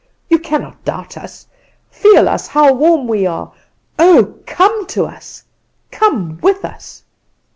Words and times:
You 0.31 0.39
cannot 0.39 0.83
doubt 0.83 1.15
us. 1.15 1.45
Feel 1.91 2.27
us 2.27 2.47
how 2.47 2.73
warm 2.73 3.07
we 3.07 3.27
are! 3.27 3.53
Oh, 3.99 4.39
come 4.47 4.87
to 4.87 5.05
us! 5.05 5.43
Come 5.91 6.39
with 6.41 6.65
us! 6.65 7.03